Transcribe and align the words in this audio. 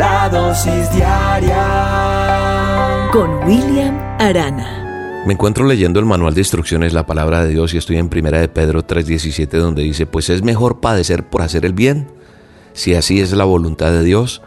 La 0.00 0.30
dosis 0.30 0.90
diaria 0.94 1.60
con 3.12 3.30
William 3.46 3.98
Arana. 4.18 5.22
Me 5.26 5.34
encuentro 5.34 5.66
leyendo 5.66 6.00
el 6.00 6.06
manual 6.06 6.32
de 6.32 6.40
instrucciones, 6.40 6.94
la 6.94 7.04
palabra 7.04 7.44
de 7.44 7.50
Dios, 7.50 7.74
y 7.74 7.76
estoy 7.76 7.98
en 7.98 8.08
Primera 8.08 8.40
de 8.40 8.48
Pedro 8.48 8.82
3:17, 8.82 9.58
donde 9.58 9.82
dice, 9.82 10.06
pues 10.06 10.30
es 10.30 10.42
mejor 10.42 10.80
padecer 10.80 11.28
por 11.28 11.42
hacer 11.42 11.66
el 11.66 11.74
bien, 11.74 12.06
si 12.72 12.94
así 12.94 13.20
es 13.20 13.32
la 13.32 13.44
voluntad 13.44 13.92
de 13.92 14.02
Dios, 14.02 14.40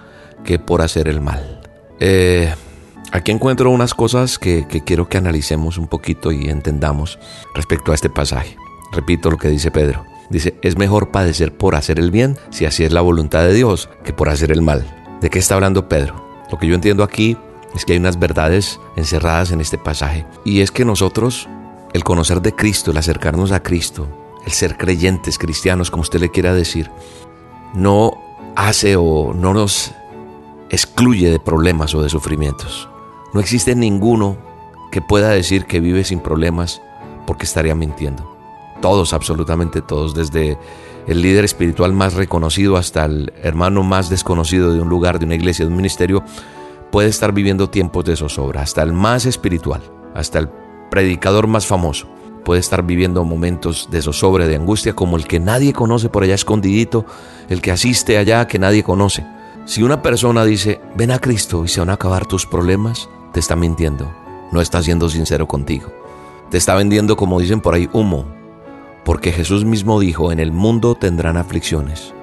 que 0.44 0.58
por 0.58 0.82
hacer 0.82 1.08
el 1.08 1.22
mal. 1.22 1.62
Eh, 2.00 2.52
aquí 3.12 3.32
encuentro 3.32 3.70
unas 3.70 3.94
cosas 3.94 4.40
que, 4.40 4.66
que 4.68 4.84
quiero 4.84 5.08
que 5.08 5.20
analicemos 5.20 5.78
un 5.78 5.88
poquito 5.88 6.32
y 6.32 6.50
entendamos 6.50 7.20
respecto 7.54 7.92
a 7.92 7.96
este 7.96 8.10
pasaje. 8.10 8.58
Repito 8.92 9.30
lo 9.30 9.38
que 9.38 9.50
dice 9.50 9.70
Pedro. 9.70 10.04
Dice, 10.32 10.56
es 10.64 10.80
mejor 10.80 11.12
padecer 11.12 11.56
por 11.56 11.76
hacer 11.76 12.00
el 12.00 12.10
bien, 12.10 12.40
si 12.50 12.66
así 12.66 12.84
es 12.84 12.92
la 12.92 13.02
voluntad 13.02 13.44
de 13.44 13.54
Dios, 13.54 13.88
que 14.04 14.14
por 14.14 14.30
hacer 14.30 14.52
el 14.52 14.64
mal. 14.64 15.03
¿De 15.24 15.30
qué 15.30 15.40
está 15.40 15.56
hablando 15.56 15.88
Pedro? 15.88 16.16
Lo 16.52 16.60
que 16.60 16.68
yo 16.68 16.76
entiendo 16.76 17.02
aquí 17.02 17.38
es 17.74 17.86
que 17.86 17.94
hay 17.94 17.98
unas 17.98 18.20
verdades 18.20 18.82
encerradas 18.98 19.52
en 19.52 19.62
este 19.62 19.78
pasaje. 19.78 20.26
Y 20.44 20.60
es 20.60 20.70
que 20.70 20.84
nosotros, 20.84 21.48
el 21.94 22.04
conocer 22.04 22.42
de 22.42 22.54
Cristo, 22.54 22.92
el 22.92 22.98
acercarnos 22.98 23.54
a 23.54 23.64
Cristo, 23.64 24.06
el 24.46 24.52
ser 24.52 24.76
creyentes, 24.76 25.38
cristianos, 25.38 25.90
como 25.90 26.02
usted 26.02 26.20
le 26.20 26.30
quiera 26.30 26.54
decir, 26.54 26.92
no 27.74 28.12
hace 28.58 28.98
o 28.98 29.34
no 29.34 29.54
nos 29.54 29.94
excluye 30.70 31.32
de 31.32 31.40
problemas 31.40 31.96
o 31.96 32.02
de 32.02 32.10
sufrimientos. 32.10 32.90
No 33.34 33.40
existe 33.40 33.76
ninguno 33.76 34.36
que 34.92 35.02
pueda 35.02 35.30
decir 35.30 35.64
que 35.68 35.80
vive 35.80 36.04
sin 36.04 36.20
problemas 36.20 36.82
porque 37.26 37.46
estaría 37.46 37.76
mintiendo. 37.76 38.30
Todos, 38.82 39.14
absolutamente 39.14 39.82
todos, 39.82 40.16
desde 40.16 40.58
el 41.08 41.22
líder 41.22 41.46
espiritual 41.46 41.94
más 41.94 42.14
reconocido 42.14 42.78
hasta 42.78 43.06
el 43.06 43.34
hermano 43.42 43.84
más 43.84 44.10
desconocido 44.10 44.74
de 44.74 44.82
un 44.82 44.90
lugar, 44.90 45.20
de 45.20 45.26
una 45.26 45.36
iglesia, 45.36 45.66
de 45.66 45.72
un 45.72 45.78
ministerio, 45.78 46.24
puede 46.92 47.10
estar 47.10 47.34
viviendo 47.34 47.70
tiempos 47.70 48.06
de 48.06 48.16
zozobra, 48.16 48.62
hasta 48.62 48.84
el 48.84 48.94
más 48.94 49.26
espiritual, 49.26 49.82
hasta 50.14 50.40
el 50.40 50.50
predicador 50.90 51.48
más 51.48 51.66
famoso, 51.66 52.08
puede 52.46 52.60
estar 52.60 52.84
viviendo 52.84 53.24
momentos 53.24 53.90
de 53.92 54.02
zozobra, 54.02 54.48
de 54.48 54.56
angustia, 54.56 54.94
como 54.94 55.18
el 55.18 55.26
que 55.26 55.40
nadie 55.40 55.74
conoce 55.74 56.10
por 56.10 56.24
allá 56.24 56.36
escondidito, 56.36 57.06
el 57.50 57.62
que 57.62 57.72
asiste 57.72 58.18
allá 58.18 58.48
que 58.48 58.60
nadie 58.60 58.84
conoce. 58.84 59.26
Si 59.66 59.82
una 59.82 60.02
persona 60.02 60.46
dice, 60.46 60.82
ven 60.96 61.12
a 61.12 61.20
Cristo 61.20 61.64
y 61.66 61.68
se 61.68 61.80
van 61.80 61.90
a 61.90 61.94
acabar 61.94 62.26
tus 62.26 62.46
problemas, 62.46 63.10
te 63.34 63.40
está 63.40 63.56
mintiendo, 63.56 64.12
no 64.52 64.62
está 64.62 64.84
siendo 64.84 65.10
sincero 65.10 65.48
contigo. 65.48 65.92
Te 66.52 66.58
está 66.58 66.76
vendiendo, 66.76 67.16
como 67.16 67.40
dicen 67.40 67.62
por 67.62 67.74
ahí, 67.74 67.90
humo, 67.94 68.26
porque 69.06 69.32
Jesús 69.32 69.66
mismo 69.66 70.00
dijo, 70.00 70.32
en 70.32 70.40
el 70.40 70.52
mundo 70.52 70.96
tendrán 70.96 71.38
aflicciones. 71.38 72.14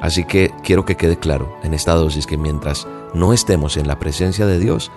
Así 0.00 0.24
que 0.24 0.52
quiero 0.62 0.84
que 0.84 0.96
quede 0.96 1.18
claro 1.18 1.56
en 1.62 1.74
esta 1.74 1.94
dosis 1.94 2.26
que 2.26 2.36
mientras 2.36 2.86
no 3.14 3.32
estemos 3.32 3.76
en 3.76 3.88
la 3.88 3.98
presencia 3.98 4.46
de 4.46 4.58
Dios, 4.58 4.90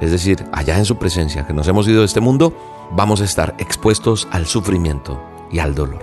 es 0.00 0.10
decir, 0.10 0.44
allá 0.52 0.78
en 0.78 0.86
su 0.86 0.96
presencia, 0.96 1.46
que 1.46 1.52
nos 1.52 1.68
hemos 1.68 1.86
ido 1.86 2.00
de 2.00 2.06
este 2.06 2.20
mundo, 2.20 2.54
vamos 2.92 3.20
a 3.20 3.24
estar 3.24 3.54
expuestos 3.58 4.26
al 4.30 4.46
sufrimiento 4.46 5.22
y 5.52 5.58
al 5.58 5.74
dolor. 5.74 6.00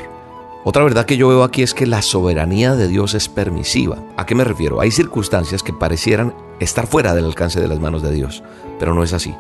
Otra 0.63 0.84
verdad 0.84 1.06
que 1.06 1.18
yo 1.18 1.29
veo 1.29 1.44
aquí 1.44 1.63
es 1.63 1.73
que 1.73 1.88
la 1.88 2.02
soberanía 2.02 2.75
de 2.75 2.88
Dios 2.88 3.13
es 3.13 3.29
permisiva. 3.29 3.97
¿A 4.18 4.25
qué 4.25 4.35
me 4.35 4.44
refiero? 4.44 4.81
Hay 4.81 4.91
circunstancias 4.91 5.63
que 5.63 5.73
parecieran 5.73 6.35
estar 6.59 6.88
fuera 6.88 7.16
del 7.16 7.25
alcance 7.25 7.62
de 7.62 7.68
las 7.68 7.79
manos 7.79 8.02
de 8.02 8.12
Dios, 8.12 8.44
pero 8.78 8.94
no 8.94 9.02
es 9.02 9.13
así. 9.13 9.34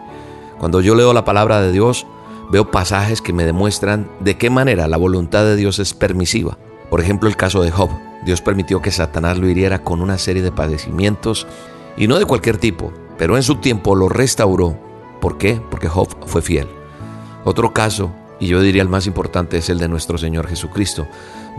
Cuando 0.57 0.81
yo 0.81 0.95
leo 0.95 1.13
la 1.13 1.25
palabra 1.25 1.61
de 1.61 1.71
Dios, 1.71 2.07
veo 2.51 2.71
pasajes 2.71 3.21
que 3.21 3.33
me 3.33 3.45
demuestran 3.45 4.09
de 4.19 4.37
qué 4.37 4.49
manera 4.49 4.87
la 4.87 4.97
voluntad 4.97 5.43
de 5.43 5.55
Dios 5.55 5.79
es 5.79 5.93
permisiva. 5.93 6.57
Por 6.89 7.01
ejemplo, 7.01 7.27
el 7.29 7.35
caso 7.35 7.61
de 7.61 7.71
Job. 7.71 7.89
Dios 8.25 8.41
permitió 8.41 8.81
que 8.81 8.91
Satanás 8.91 9.37
lo 9.37 9.47
hiriera 9.47 9.83
con 9.83 10.01
una 10.01 10.17
serie 10.17 10.41
de 10.41 10.51
padecimientos 10.51 11.47
y 11.97 12.07
no 12.07 12.17
de 12.17 12.25
cualquier 12.25 12.57
tipo, 12.57 12.91
pero 13.17 13.37
en 13.37 13.43
su 13.43 13.55
tiempo 13.55 13.95
lo 13.95 14.09
restauró. 14.09 14.77
¿Por 15.21 15.37
qué? 15.37 15.61
Porque 15.69 15.87
Job 15.87 16.09
fue 16.25 16.41
fiel. 16.41 16.67
Otro 17.43 17.73
caso, 17.73 18.11
y 18.39 18.47
yo 18.47 18.61
diría 18.61 18.81
el 18.81 18.89
más 18.89 19.07
importante, 19.07 19.57
es 19.57 19.69
el 19.69 19.79
de 19.79 19.87
nuestro 19.87 20.17
Señor 20.17 20.47
Jesucristo. 20.47 21.07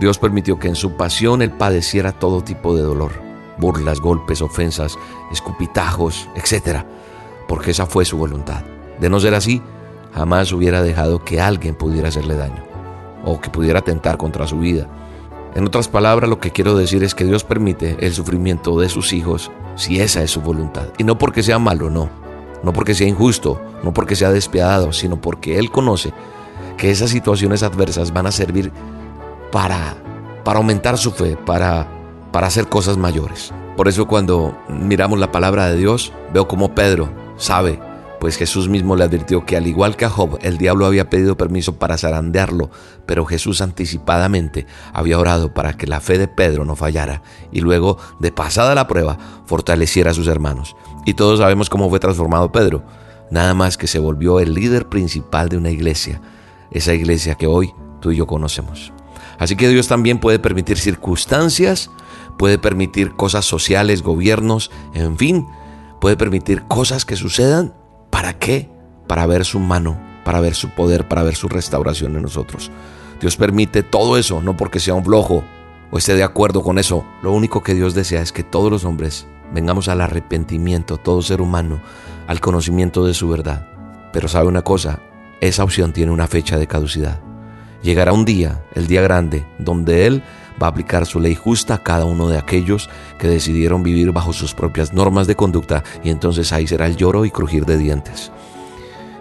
Dios 0.01 0.19
permitió 0.19 0.59
que 0.59 0.69
en 0.69 0.77
su 0.77 0.97
pasión 0.97 1.43
Él 1.43 1.51
padeciera 1.51 2.13
todo 2.13 2.45
tipo 2.45 2.77
de 2.77 2.83
dolor, 2.83 3.13
burlas, 3.59 4.01
golpes, 4.01 4.43
ofensas, 4.43 4.97
escupitajos, 5.33 6.29
etc. 6.37 6.85
Porque 7.49 7.73
esa 7.73 7.87
fue 7.87 8.05
su 8.05 8.17
voluntad. 8.17 8.63
De 9.01 9.09
no 9.09 9.19
ser 9.19 9.35
así, 9.35 9.63
jamás 10.13 10.53
hubiera 10.53 10.83
dejado 10.83 11.25
que 11.25 11.41
alguien 11.41 11.75
pudiera 11.75 12.09
hacerle 12.09 12.37
daño 12.37 12.65
o 13.25 13.41
que 13.41 13.51
pudiera 13.51 13.81
atentar 13.81 14.17
contra 14.17 14.47
su 14.47 14.59
vida. 14.59 14.87
En 15.55 15.67
otras 15.67 15.89
palabras, 15.89 16.29
lo 16.29 16.39
que 16.39 16.51
quiero 16.51 16.77
decir 16.77 17.03
es 17.03 17.15
que 17.15 17.25
Dios 17.25 17.45
permite 17.45 17.97
el 18.01 18.13
sufrimiento 18.13 18.79
de 18.79 18.89
sus 18.89 19.13
hijos 19.13 19.51
si 19.75 20.01
esa 20.01 20.23
es 20.23 20.31
su 20.31 20.41
voluntad. 20.41 20.89
Y 20.99 21.05
no 21.05 21.19
porque 21.19 21.43
sea 21.43 21.59
malo, 21.59 21.91
no. 21.91 22.09
No 22.63 22.73
porque 22.73 22.95
sea 22.95 23.09
injusto, 23.09 23.61
no 23.83 23.93
porque 23.93 24.17
sea 24.17 24.31
despiadado, 24.31 24.93
sino 24.93 25.21
porque 25.21 25.59
Él 25.59 25.71
conoce 25.71 26.13
que 26.77 26.91
esas 26.91 27.11
situaciones 27.11 27.63
adversas 27.63 28.13
van 28.13 28.27
a 28.27 28.33
servir 28.33 28.73
para, 29.53 29.97
para 30.45 30.59
aumentar 30.59 30.99
su 30.99 31.13
fe, 31.13 31.37
para, 31.37 31.87
para 32.33 32.47
hacer 32.49 32.69
cosas 32.69 32.97
mayores. 32.97 33.53
Por 33.77 33.89
eso 33.89 34.07
cuando 34.07 34.57
miramos 34.69 35.19
la 35.19 35.31
palabra 35.33 35.67
de 35.67 35.77
Dios, 35.77 36.13
veo 36.33 36.49
como 36.49 36.75
Pedro 36.75 37.09
sabe 37.37 37.81
pues 38.21 38.37
Jesús 38.37 38.69
mismo 38.69 38.97
le 38.97 39.05
advirtió 39.05 39.47
que 39.47 39.57
al 39.57 39.67
igual 39.67 39.97
que 39.97 40.05
a 40.05 40.11
Job, 40.11 40.39
el 40.43 40.59
diablo 40.59 40.87
había 40.87 41.09
pedido 41.09 41.37
permiso 41.37 41.77
para 41.77 41.97
zarandearlo, 41.97 42.71
pero 43.07 43.25
Jesús 43.25 43.61
anticipadamente 43.61 44.67
había 44.93 45.19
orado 45.19 45.55
para 45.55 45.75
que 45.75 45.87
la 45.87 46.01
fe 46.01 46.19
de 46.19 46.29
Pedro 46.29 46.65
no 46.65 46.77
fallara 46.77 47.23
y 47.53 47.61
luego, 47.61 47.99
de 48.19 48.33
pasada 48.33 48.75
la 48.75 48.89
prueba, 48.89 49.19
fortaleciera 49.47 50.11
a 50.11 50.15
sus 50.15 50.27
hermanos. 50.27 50.77
Y 51.07 51.15
todos 51.15 51.39
sabemos 51.39 51.71
cómo 51.71 51.89
fue 51.89 52.01
transformado 52.01 52.53
Pedro, 52.53 52.85
nada 53.31 53.55
más 53.55 53.77
que 53.77 53.87
se 53.87 53.99
volvió 53.99 54.41
el 54.41 54.55
líder 54.55 54.89
principal 54.89 55.49
de 55.49 55.57
una 55.57 55.71
iglesia, 55.71 56.21
esa 56.71 56.95
iglesia 56.95 57.37
que 57.37 57.47
hoy 57.47 57.73
tú 58.01 58.11
y 58.11 58.17
yo 58.17 58.27
conocemos. 58.27 58.93
Así 59.39 59.55
que 59.55 59.69
Dios 59.69 59.87
también 59.87 60.19
puede 60.19 60.41
permitir 60.41 60.79
circunstancias, 60.79 61.91
puede 62.37 62.59
permitir 62.59 63.13
cosas 63.13 63.45
sociales, 63.45 64.03
gobiernos, 64.03 64.71
en 64.95 65.17
fin, 65.17 65.47
puede 66.01 66.17
permitir 66.17 66.63
cosas 66.65 67.05
que 67.05 67.17
sucedan 67.17 67.73
¿Para 68.19 68.33
qué? 68.33 68.69
Para 69.07 69.27
ver 69.27 69.45
su 69.45 69.61
mano, 69.61 69.97
para 70.25 70.41
ver 70.41 70.57
su 70.57 70.71
poder, 70.71 71.07
para 71.07 71.23
ver 71.23 71.37
su 71.37 71.49
restauración 71.49 72.17
en 72.17 72.23
nosotros. 72.23 72.69
Dios 73.21 73.37
permite 73.37 73.85
todo 73.85 74.19
eso, 74.19 74.43
no 74.43 74.57
porque 74.57 74.81
sea 74.81 74.95
un 74.95 75.05
flojo 75.05 75.45
o 75.93 75.99
esté 75.99 76.17
de 76.17 76.25
acuerdo 76.25 76.65
con 76.65 76.81
eso. 76.81 77.07
Lo 77.23 77.31
único 77.31 77.63
que 77.63 77.75
Dios 77.75 77.95
desea 77.95 78.21
es 78.21 78.33
que 78.33 78.43
todos 78.43 78.73
los 78.73 78.85
hombres 78.85 79.29
vengamos 79.55 79.87
al 79.87 80.01
arrepentimiento, 80.01 80.97
todo 80.97 81.23
ser 81.23 81.41
humano, 81.41 81.81
al 82.27 82.41
conocimiento 82.41 83.05
de 83.05 83.15
su 83.15 83.29
verdad. 83.29 83.69
Pero 84.13 84.27
sabe 84.27 84.49
una 84.49 84.63
cosa, 84.63 84.99
esa 85.41 85.63
opción 85.63 85.93
tiene 85.93 86.11
una 86.11 86.27
fecha 86.27 86.59
de 86.59 86.67
caducidad. 86.67 87.21
Llegará 87.85 88.13
un 88.13 88.25
día, 88.25 88.65
el 88.75 88.89
día 88.89 89.01
grande, 89.01 89.47
donde 89.61 90.09
Él 90.09 90.25
va 90.61 90.67
a 90.67 90.71
aplicar 90.71 91.07
su 91.07 91.21
ley 91.21 91.35
justa 91.35 91.75
a 91.75 91.83
cada 91.83 92.05
uno 92.05 92.29
de 92.29 92.39
aquellos 92.39 92.89
que 93.19 93.29
decidieron 93.29 93.83
vivir 93.83 94.13
bajo 94.13 94.33
sus 94.33 94.55
propias 94.55 94.93
normas 94.93 95.27
de 95.27 95.37
conducta 95.37 95.85
y 96.03 96.11
entonces 96.11 96.53
ahí 96.53 96.67
será 96.67 96.87
el 96.87 96.97
lloro 96.97 97.25
y 97.25 97.31
crujir 97.31 97.65
de 97.65 97.79
dientes. 97.79 98.33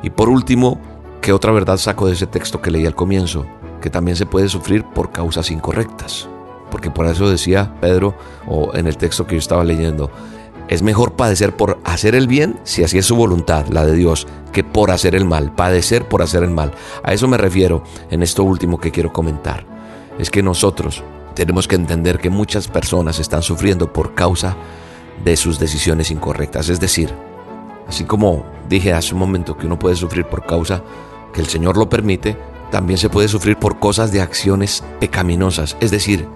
Y 0.04 0.10
por 0.10 0.30
último, 0.30 0.80
¿qué 1.22 1.34
otra 1.34 1.52
verdad 1.52 1.78
saco 1.78 2.08
de 2.08 2.14
ese 2.14 2.28
texto 2.28 2.62
que 2.62 2.72
leí 2.72 2.86
al 2.86 2.96
comienzo? 2.96 3.46
Que 3.82 3.90
también 3.90 4.18
se 4.18 4.26
puede 4.26 4.50
sufrir 4.50 4.84
por 4.84 5.12
causas 5.12 5.52
incorrectas. 5.52 6.30
Porque 6.72 6.92
por 6.92 7.06
eso 7.08 7.30
decía 7.30 7.74
Pedro, 7.80 8.16
o 8.46 8.76
en 8.76 8.88
el 8.88 8.98
texto 8.98 9.26
que 9.26 9.36
yo 9.36 9.40
estaba 9.40 9.64
leyendo, 9.64 10.12
es 10.68 10.82
mejor 10.82 11.14
padecer 11.14 11.56
por 11.56 11.80
hacer 11.86 12.14
el 12.14 12.28
bien, 12.28 12.60
si 12.64 12.84
así 12.84 12.98
es 12.98 13.06
su 13.06 13.16
voluntad, 13.16 13.68
la 13.68 13.86
de 13.86 13.94
Dios, 13.94 14.28
que 14.52 14.64
por 14.64 14.92
hacer 14.92 15.16
el 15.16 15.24
mal, 15.24 15.54
padecer 15.54 16.08
por 16.08 16.22
hacer 16.22 16.44
el 16.44 16.50
mal. 16.50 16.74
A 17.04 17.14
eso 17.14 17.28
me 17.28 17.38
refiero 17.38 17.84
en 18.12 18.22
esto 18.22 18.44
último 18.44 18.78
que 18.78 18.92
quiero 18.92 19.14
comentar. 19.14 19.66
Es 20.20 20.30
que 20.30 20.44
nosotros 20.44 21.04
tenemos 21.38 21.68
que 21.68 21.76
entender 21.76 22.18
que 22.18 22.32
muchas 22.32 22.68
personas 22.68 23.20
están 23.20 23.44
sufriendo 23.44 23.94
por 23.94 24.16
causa 24.16 24.58
de 25.24 25.38
sus 25.38 25.60
decisiones 25.60 26.10
incorrectas. 26.10 26.70
Es 26.70 26.80
decir, 26.80 27.14
así 27.88 28.06
como 28.06 28.44
dije 28.68 28.92
hace 28.92 29.14
un 29.14 29.20
momento 29.20 29.56
que 29.56 29.68
uno 29.68 29.78
puede 29.78 29.96
sufrir 29.96 30.26
por 30.26 30.48
causa 30.48 30.82
que 31.34 31.42
el 31.42 31.46
Señor 31.46 31.78
lo 31.78 31.90
permite, 31.90 32.36
también 32.72 32.98
se 32.98 33.12
puede 33.12 33.28
sufrir 33.28 33.56
por 33.56 33.78
cosas 33.78 34.12
de 34.12 34.20
acciones 34.20 34.84
pecaminosas. 35.00 35.78
Es 35.80 35.92
decir, 35.92 36.28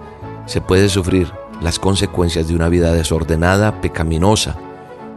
se 0.46 0.60
puede 0.60 0.88
sufrir 0.88 1.32
las 1.60 1.80
consecuencias 1.80 2.46
de 2.46 2.54
una 2.54 2.68
vida 2.68 2.92
desordenada, 2.92 3.80
pecaminosa, 3.80 4.56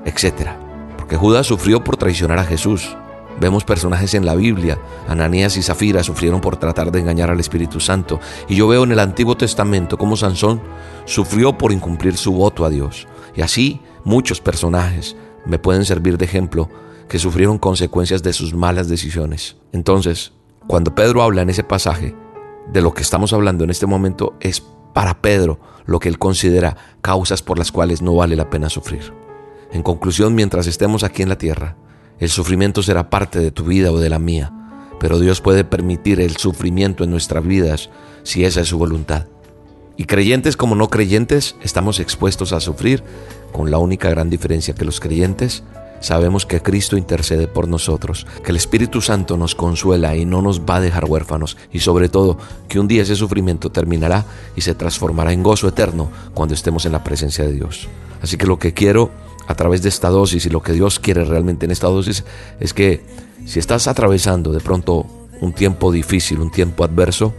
etc. 0.03 0.49
Porque 0.97 1.15
Judas 1.15 1.45
sufrió 1.45 1.83
por 1.83 1.95
traicionar 1.95 2.39
a 2.39 2.43
Jesús. 2.43 2.97
Vemos 3.39 3.65
personajes 3.65 4.13
en 4.13 4.25
la 4.25 4.35
Biblia, 4.35 4.79
Ananías 5.07 5.57
y 5.57 5.61
Zafira 5.61 6.03
sufrieron 6.03 6.41
por 6.41 6.57
tratar 6.57 6.91
de 6.91 6.99
engañar 6.99 7.29
al 7.29 7.39
Espíritu 7.39 7.79
Santo. 7.79 8.19
Y 8.47 8.55
yo 8.55 8.67
veo 8.67 8.83
en 8.83 8.91
el 8.91 8.99
Antiguo 8.99 9.35
Testamento 9.35 9.97
cómo 9.97 10.15
Sansón 10.15 10.61
sufrió 11.05 11.57
por 11.57 11.71
incumplir 11.71 12.15
su 12.17 12.33
voto 12.33 12.65
a 12.65 12.69
Dios. 12.69 13.07
Y 13.35 13.41
así 13.41 13.81
muchos 14.03 14.39
personajes 14.39 15.15
me 15.45 15.59
pueden 15.59 15.85
servir 15.85 16.17
de 16.17 16.25
ejemplo 16.25 16.69
que 17.09 17.19
sufrieron 17.19 17.57
consecuencias 17.57 18.23
de 18.23 18.33
sus 18.33 18.53
malas 18.53 18.87
decisiones. 18.87 19.57
Entonces, 19.73 20.31
cuando 20.65 20.95
Pedro 20.95 21.21
habla 21.21 21.41
en 21.41 21.49
ese 21.49 21.63
pasaje, 21.63 22.15
de 22.71 22.81
lo 22.81 22.93
que 22.93 23.01
estamos 23.01 23.33
hablando 23.33 23.63
en 23.63 23.69
este 23.69 23.85
momento 23.85 24.35
es 24.39 24.63
para 24.93 25.21
Pedro 25.21 25.59
lo 25.85 25.99
que 25.99 26.09
él 26.09 26.17
considera 26.17 26.77
causas 27.01 27.41
por 27.41 27.59
las 27.59 27.71
cuales 27.71 28.01
no 28.01 28.15
vale 28.15 28.35
la 28.35 28.49
pena 28.49 28.69
sufrir. 28.69 29.13
En 29.71 29.83
conclusión, 29.83 30.33
mientras 30.35 30.67
estemos 30.67 31.03
aquí 31.03 31.21
en 31.21 31.29
la 31.29 31.37
tierra, 31.37 31.75
el 32.19 32.29
sufrimiento 32.29 32.81
será 32.83 33.09
parte 33.09 33.39
de 33.39 33.51
tu 33.51 33.65
vida 33.65 33.91
o 33.91 33.99
de 33.99 34.09
la 34.09 34.19
mía, 34.19 34.51
pero 34.99 35.19
Dios 35.19 35.41
puede 35.41 35.63
permitir 35.63 36.19
el 36.21 36.37
sufrimiento 36.37 37.03
en 37.03 37.11
nuestras 37.11 37.45
vidas 37.45 37.89
si 38.23 38.45
esa 38.45 38.61
es 38.61 38.67
su 38.67 38.77
voluntad. 38.77 39.25
Y 39.97 40.05
creyentes 40.05 40.57
como 40.57 40.75
no 40.75 40.89
creyentes 40.89 41.55
estamos 41.61 41.99
expuestos 41.99 42.53
a 42.53 42.59
sufrir, 42.59 43.03
con 43.51 43.71
la 43.71 43.77
única 43.77 44.09
gran 44.09 44.29
diferencia 44.29 44.75
que 44.75 44.85
los 44.85 44.99
creyentes 44.99 45.63
sabemos 46.01 46.45
que 46.45 46.61
Cristo 46.61 46.97
intercede 46.97 47.47
por 47.47 47.67
nosotros, 47.67 48.27
que 48.43 48.51
el 48.51 48.57
Espíritu 48.57 49.01
Santo 49.01 49.37
nos 49.37 49.55
consuela 49.55 50.15
y 50.15 50.25
no 50.25 50.41
nos 50.41 50.61
va 50.61 50.77
a 50.77 50.81
dejar 50.81 51.05
huérfanos, 51.05 51.57
y 51.71 51.79
sobre 51.79 52.09
todo 52.09 52.37
que 52.67 52.79
un 52.79 52.87
día 52.87 53.03
ese 53.03 53.15
sufrimiento 53.15 53.71
terminará 53.71 54.25
y 54.55 54.61
se 54.61 54.75
transformará 54.75 55.33
en 55.33 55.43
gozo 55.43 55.67
eterno 55.67 56.11
cuando 56.33 56.53
estemos 56.53 56.85
en 56.85 56.91
la 56.91 57.03
presencia 57.03 57.45
de 57.45 57.53
Dios. 57.53 57.87
Así 58.21 58.37
que 58.37 58.45
lo 58.45 58.59
que 58.59 58.73
quiero 58.73 59.11
a 59.47 59.55
través 59.55 59.81
de 59.81 59.89
esta 59.89 60.09
dosis 60.09 60.45
y 60.45 60.49
lo 60.49 60.61
que 60.61 60.73
Dios 60.73 60.99
quiere 60.99 61.23
realmente 61.23 61.65
en 61.65 61.71
esta 61.71 61.87
dosis 61.87 62.23
es 62.59 62.73
que 62.73 63.03
si 63.45 63.59
estás 63.59 63.87
atravesando 63.87 64.51
de 64.51 64.59
pronto 64.59 65.05
un 65.41 65.53
tiempo 65.53 65.91
difícil, 65.91 66.39
un 66.39 66.51
tiempo 66.51 66.83
adverso, 66.83 67.33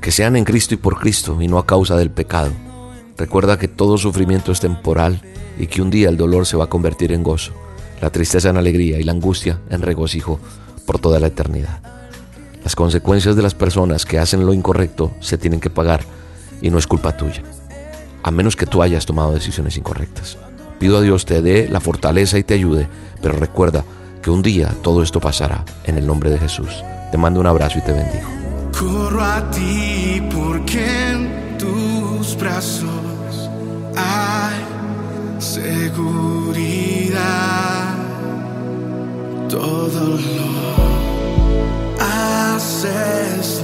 que 0.00 0.12
sean 0.12 0.36
en 0.36 0.44
Cristo 0.44 0.74
y 0.74 0.78
por 0.78 0.98
Cristo 0.98 1.40
y 1.40 1.48
no 1.48 1.58
a 1.58 1.66
causa 1.66 1.96
del 1.96 2.10
pecado. 2.10 2.52
Recuerda 3.16 3.58
que 3.58 3.68
todo 3.68 3.98
sufrimiento 3.98 4.52
es 4.52 4.60
temporal 4.60 5.20
y 5.58 5.66
que 5.66 5.82
un 5.82 5.90
día 5.90 6.08
el 6.08 6.16
dolor 6.16 6.46
se 6.46 6.56
va 6.56 6.64
a 6.64 6.70
convertir 6.70 7.12
en 7.12 7.22
gozo 7.22 7.52
la 8.00 8.10
tristeza 8.10 8.48
en 8.48 8.56
alegría 8.56 8.98
y 8.98 9.02
la 9.02 9.12
angustia 9.12 9.60
en 9.68 9.82
regocijo 9.82 10.40
por 10.86 10.98
toda 10.98 11.20
la 11.20 11.26
eternidad. 11.26 11.80
Las 12.64 12.74
consecuencias 12.74 13.36
de 13.36 13.42
las 13.42 13.54
personas 13.54 14.04
que 14.04 14.18
hacen 14.18 14.46
lo 14.46 14.52
incorrecto 14.52 15.12
se 15.20 15.38
tienen 15.38 15.60
que 15.60 15.70
pagar 15.70 16.02
y 16.62 16.70
no 16.70 16.78
es 16.78 16.86
culpa 16.86 17.16
tuya, 17.16 17.42
a 18.22 18.30
menos 18.30 18.56
que 18.56 18.66
tú 18.66 18.82
hayas 18.82 19.06
tomado 19.06 19.32
decisiones 19.32 19.76
incorrectas. 19.76 20.36
Pido 20.80 20.96
a 20.96 21.02
Dios 21.02 21.26
te 21.26 21.42
dé 21.42 21.68
la 21.68 21.78
fortaleza 21.78 22.38
y 22.38 22.42
te 22.42 22.54
ayude, 22.54 22.88
pero 23.20 23.34
recuerda 23.34 23.84
que 24.22 24.30
un 24.30 24.40
día 24.40 24.74
todo 24.82 25.02
esto 25.02 25.20
pasará 25.20 25.62
en 25.84 25.98
el 25.98 26.06
nombre 26.06 26.30
de 26.30 26.38
Jesús. 26.38 26.82
Te 27.12 27.18
mando 27.18 27.38
un 27.38 27.46
abrazo 27.46 27.78
y 27.78 27.82
te 27.82 27.92
bendigo. 27.92 28.26
Corro 28.78 29.22
a 29.22 29.50
ti 29.50 30.22
porque 30.34 31.10
en 31.10 31.58
tus 31.58 32.34
brazos 32.38 33.50
hay 33.94 34.56
seguridad 35.38 36.40
todo 39.50 40.16
lo 40.16 40.50
haces 42.02 43.59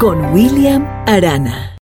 con 0.00 0.32
William 0.32 0.86
Arana. 1.06 1.66